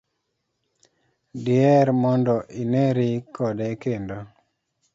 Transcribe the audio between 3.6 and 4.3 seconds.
kendo?